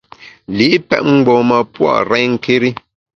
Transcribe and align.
Li’ 0.55 0.69
pèt 0.87 1.03
mgbom-a 1.15 1.59
pua’ 1.73 1.93
renké́ri. 2.09 2.69